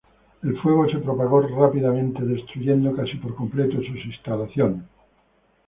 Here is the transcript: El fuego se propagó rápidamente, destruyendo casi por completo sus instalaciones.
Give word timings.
El 0.41 0.59
fuego 0.59 0.89
se 0.89 0.97
propagó 0.97 1.41
rápidamente, 1.41 2.23
destruyendo 2.25 2.91
casi 2.95 3.17
por 3.17 3.35
completo 3.35 3.77
sus 3.77 4.03
instalaciones. 4.03 4.81